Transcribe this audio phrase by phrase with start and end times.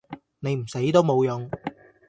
[0.39, 1.47] 你唔死都無用